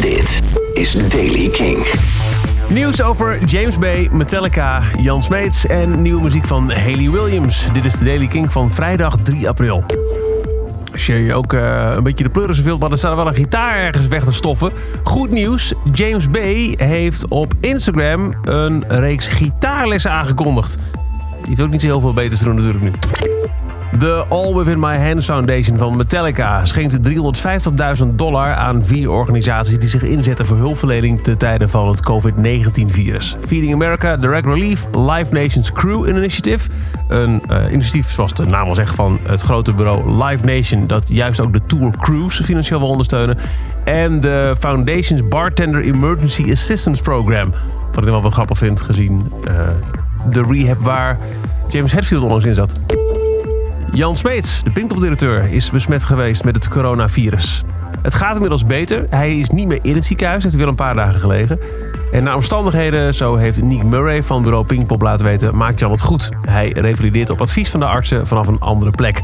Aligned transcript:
Dit 0.00 0.42
is 0.72 1.08
Daily 1.08 1.48
King. 1.48 1.86
Nieuws 2.68 3.02
over 3.02 3.44
James 3.44 3.78
Bay, 3.78 4.08
Metallica, 4.12 4.82
Jan 5.00 5.22
Smeets 5.22 5.66
en 5.66 6.02
nieuwe 6.02 6.22
muziek 6.22 6.46
van 6.46 6.72
Haley 6.72 7.10
Williams. 7.10 7.68
Dit 7.72 7.84
is 7.84 7.94
de 7.94 8.04
Daily 8.04 8.26
King 8.26 8.52
van 8.52 8.72
vrijdag 8.72 9.16
3 9.22 9.48
april. 9.48 9.84
Als 10.92 11.06
je 11.06 11.34
ook 11.34 11.52
eh, 11.52 11.92
een 11.94 12.02
beetje 12.02 12.24
de 12.24 12.30
pleuren 12.30 12.64
wilt, 12.64 12.80
maar 12.80 12.90
er 12.90 12.98
staat 12.98 13.16
wel 13.16 13.26
een 13.26 13.34
gitaar 13.34 13.76
ergens 13.76 14.06
weg 14.06 14.24
te 14.24 14.32
stoffen. 14.32 14.72
Goed 15.04 15.30
nieuws, 15.30 15.72
James 15.92 16.30
Bay 16.30 16.74
heeft 16.76 17.28
op 17.28 17.54
Instagram 17.60 18.34
een 18.44 18.84
reeks 18.88 19.28
gitaarlessen 19.28 20.10
aangekondigd. 20.10 20.78
Die 21.30 21.48
heeft 21.48 21.60
ook 21.60 21.70
niet 21.70 21.80
zo 21.80 21.86
heel 21.86 22.00
veel 22.00 22.12
beters 22.12 22.38
te 22.38 22.44
doen 22.44 22.54
natuurlijk 22.54 22.84
nu. 22.84 22.90
De 23.98 24.24
All 24.28 24.54
Within 24.54 24.80
My 24.80 24.96
Hands 24.96 25.24
Foundation 25.24 25.78
van 25.78 25.96
Metallica 25.96 26.64
schenkt 26.64 26.98
350.000 28.02 28.06
dollar 28.14 28.54
aan 28.54 28.84
vier 28.84 29.10
organisaties 29.10 29.78
die 29.78 29.88
zich 29.88 30.02
inzetten 30.02 30.46
voor 30.46 30.56
hulpverlening 30.56 31.22
te 31.22 31.36
tijden 31.36 31.70
van 31.70 31.88
het 31.88 32.00
COVID-19-virus. 32.02 33.36
Feeding 33.46 33.72
America, 33.72 34.16
Direct 34.16 34.44
Relief, 34.44 34.86
Live 34.92 35.34
Nations 35.34 35.72
Crew 35.72 36.08
Initiative. 36.08 36.68
Een 37.08 37.42
uh, 37.50 37.72
initiatief, 37.72 38.10
zoals 38.10 38.34
de 38.34 38.46
naam 38.46 38.68
al 38.68 38.74
zegt, 38.74 38.94
van 38.94 39.18
het 39.22 39.42
grote 39.42 39.72
bureau 39.72 40.24
Live 40.24 40.44
Nation, 40.44 40.86
dat 40.86 41.08
juist 41.08 41.40
ook 41.40 41.52
de 41.52 41.60
Tour 41.66 41.96
Cruise 41.96 42.44
financieel 42.44 42.78
wil 42.78 42.88
ondersteunen. 42.88 43.38
En 43.84 44.20
de 44.20 44.54
Foundation's 44.58 45.28
Bartender 45.28 45.82
Emergency 45.82 46.52
Assistance 46.52 47.02
Program. 47.02 47.52
Wat 47.94 48.04
ik 48.04 48.10
wel 48.10 48.22
wel 48.22 48.30
grappig 48.30 48.58
vind, 48.58 48.80
gezien 48.80 49.32
uh, 49.48 49.68
de 50.32 50.44
rehab 50.48 50.78
waar 50.80 51.18
James 51.68 51.92
Hetfield 51.92 52.22
onlangs 52.22 52.44
in 52.44 52.54
zat. 52.54 52.72
Jan 53.96 54.16
Smeets, 54.16 54.62
de 54.62 54.70
Pinkpop-directeur, 54.70 55.52
is 55.52 55.70
besmet 55.70 56.04
geweest 56.04 56.44
met 56.44 56.54
het 56.54 56.68
coronavirus. 56.68 57.62
Het 58.02 58.14
gaat 58.14 58.34
inmiddels 58.34 58.66
beter. 58.66 59.06
Hij 59.10 59.38
is 59.38 59.50
niet 59.50 59.66
meer 59.66 59.78
in 59.82 59.94
het 59.94 60.04
ziekenhuis, 60.04 60.42
heeft 60.42 60.54
weer 60.54 60.68
een 60.68 60.74
paar 60.74 60.94
dagen 60.94 61.20
gelegen. 61.20 61.60
En 62.12 62.24
naar 62.24 62.34
omstandigheden, 62.34 63.14
zo 63.14 63.36
heeft 63.36 63.62
Nick 63.62 63.82
Murray 63.82 64.22
van 64.22 64.42
bureau 64.42 64.66
Pinkpop 64.66 65.02
laten 65.02 65.26
weten, 65.26 65.56
maakt 65.56 65.80
Jan 65.80 65.90
het 65.90 66.00
goed. 66.00 66.30
Hij 66.40 66.68
revalideert 66.68 67.30
op 67.30 67.40
advies 67.40 67.70
van 67.70 67.80
de 67.80 67.86
artsen 67.86 68.26
vanaf 68.26 68.46
een 68.46 68.60
andere 68.60 68.90
plek. 68.90 69.22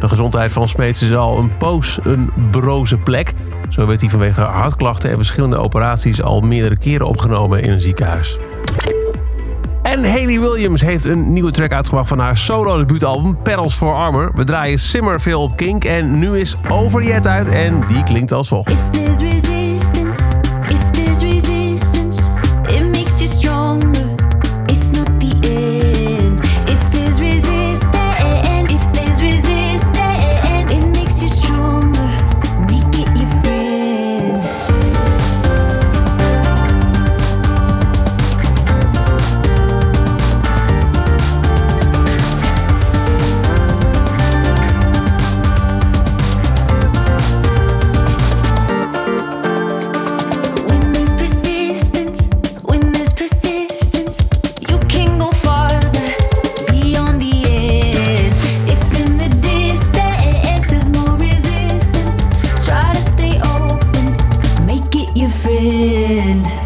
De 0.00 0.08
gezondheid 0.08 0.52
van 0.52 0.68
Smeets 0.68 1.02
is 1.02 1.14
al 1.14 1.38
een 1.38 1.56
poos 1.56 1.98
een 2.02 2.30
broze 2.50 2.96
plek. 2.96 3.32
Zo 3.68 3.86
werd 3.86 4.00
hij 4.00 4.10
vanwege 4.10 4.40
hartklachten 4.40 5.10
en 5.10 5.16
verschillende 5.16 5.56
operaties 5.56 6.22
al 6.22 6.40
meerdere 6.40 6.78
keren 6.78 7.06
opgenomen 7.06 7.62
in 7.62 7.70
een 7.70 7.80
ziekenhuis. 7.80 8.38
En 9.86 10.04
Haley 10.04 10.40
Williams 10.40 10.80
heeft 10.80 11.04
een 11.04 11.32
nieuwe 11.32 11.50
track 11.50 11.72
uitgebracht 11.72 12.08
van 12.08 12.18
haar 12.18 12.36
solo 12.36 12.78
debuutalbum 12.78 13.42
Pedals 13.42 13.74
for 13.74 13.94
Armor. 13.94 14.32
We 14.34 14.44
draaien 14.44 14.78
Simmer 14.78 15.20
veel 15.20 15.42
op 15.42 15.56
Kink 15.56 15.84
en 15.84 16.18
nu 16.18 16.38
is 16.38 16.56
Over 16.68 17.02
Yet 17.02 17.26
uit 17.26 17.48
en 17.48 17.84
die 17.88 18.02
klinkt 18.02 18.32
als 18.32 18.48
volgt. 18.48 19.05
friend. 65.46 66.65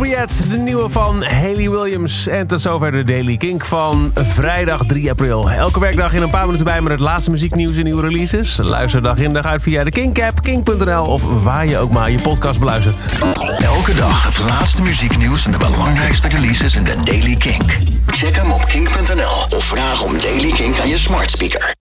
De 0.00 0.56
nieuwe 0.56 0.88
van 0.88 1.22
Haley 1.24 1.70
Williams. 1.70 2.26
En 2.26 2.46
tot 2.46 2.60
zover 2.60 2.92
de 2.92 3.04
Daily 3.04 3.36
Kink 3.36 3.64
van 3.64 4.12
vrijdag 4.14 4.86
3 4.86 5.10
april. 5.10 5.50
Elke 5.50 5.80
werkdag 5.80 6.12
in 6.12 6.22
een 6.22 6.30
paar 6.30 6.44
minuten 6.44 6.64
bij 6.64 6.80
met 6.80 6.92
het 6.92 7.00
laatste 7.00 7.30
muzieknieuws 7.30 7.76
en 7.76 7.84
nieuwe 7.84 8.02
releases. 8.02 8.56
Luister 8.56 9.02
dag 9.02 9.18
in 9.18 9.32
dag 9.32 9.44
uit 9.44 9.62
via 9.62 9.84
de 9.84 9.90
Kink-app, 9.90 10.42
kink.nl 10.42 11.04
of 11.04 11.42
waar 11.42 11.66
je 11.66 11.78
ook 11.78 11.90
maar 11.90 12.10
je 12.10 12.20
podcast 12.20 12.58
beluistert. 12.58 13.18
Elke 13.58 13.94
dag 13.94 14.24
het 14.24 14.38
laatste 14.38 14.82
muzieknieuws 14.82 15.46
en 15.46 15.52
de 15.52 15.58
belangrijkste 15.58 16.28
releases 16.28 16.76
in 16.76 16.84
de 16.84 16.94
Daily 17.04 17.36
Kink. 17.36 17.78
Check 18.06 18.36
hem 18.36 18.50
op 18.50 18.64
kink.nl 18.66 19.56
of 19.56 19.64
vraag 19.64 20.02
om 20.02 20.18
Daily 20.20 20.50
Kink 20.50 20.78
aan 20.78 20.88
je 20.88 20.98
smart 20.98 21.30
speaker. 21.30 21.68